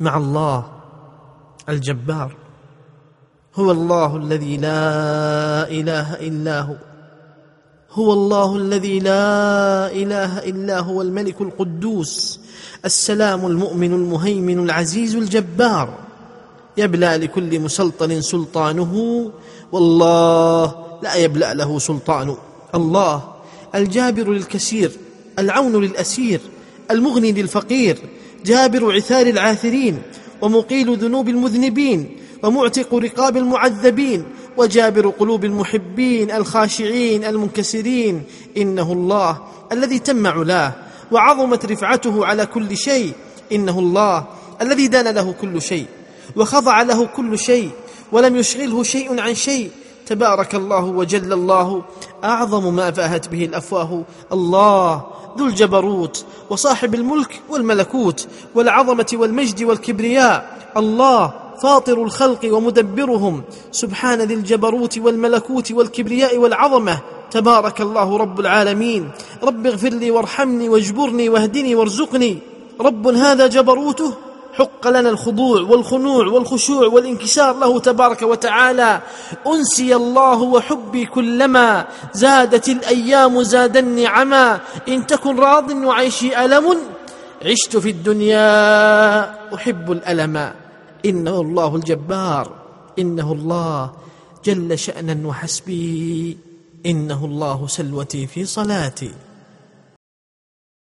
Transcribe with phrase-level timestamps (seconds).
[0.00, 0.66] مع الله
[1.68, 2.36] الجبار.
[3.54, 6.76] هو الله الذي لا إله إلا هو.
[7.90, 12.40] هو الله الذي لا إله إلا هو الملك القدوس
[12.84, 15.94] السلام المؤمن المهيمن العزيز الجبار.
[16.76, 19.30] يبلى لكل مسلطن سلطانه
[19.72, 22.36] والله لا يبلا له سلطان.
[22.74, 23.22] الله
[23.74, 24.92] الجابر للكسير
[25.38, 26.40] العون للأسير
[26.90, 27.98] المغني للفقير
[28.48, 30.02] جابر عثار العاثرين
[30.42, 34.24] ومقيل ذنوب المذنبين ومعتق رقاب المعذبين
[34.56, 38.22] وجابر قلوب المحبين الخاشعين المنكسرين.
[38.56, 39.38] إنه الله
[39.72, 40.72] الذي تم علاه
[41.12, 43.12] وعظمت رفعته على كل شيء.
[43.52, 44.26] إنه الله
[44.62, 45.86] الذي دان له كل شيء
[46.36, 47.70] وخضع له كل شيء
[48.12, 49.70] ولم يشغله شيء عن شيء.
[50.08, 51.82] تبارك الله وجل الله.
[52.24, 55.02] أعظم ما فأهت به الأفواه الله
[55.38, 60.58] ذو الجبروت وصاحب الملك والملكوت والعظمة والمجد والكبرياء.
[60.76, 63.42] الله فاطر الخلق ومدبرهم.
[63.72, 66.98] سبحان ذي الجبروت والملكوت والكبرياء والعظمة.
[67.30, 69.10] تبارك الله رب العالمين.
[69.42, 72.38] رب اغفر لي وارحمني واجبرني واهدني وارزقني.
[72.80, 74.12] رب هذا جبروته
[74.58, 79.02] حق لنا الخضوع والخنوع والخشوع والانكسار له تبارك وتعالى.
[79.46, 86.78] أنسي الله وحبي كلما زادت الأيام زادني عما إن تكن راض وعيشي ألم
[87.44, 90.52] عشت في الدنيا أحب الألم.
[91.04, 92.52] إنه الله الجبار.
[92.98, 93.90] إنه الله
[94.44, 96.38] جل شأنا وحسبي.
[96.86, 99.27] إنه الله سلوتي في صلاتي.